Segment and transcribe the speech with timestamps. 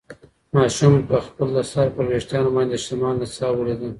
[0.55, 3.89] ماشوم په خپلو سره وېښتان باندې د شمال نڅا ولیده.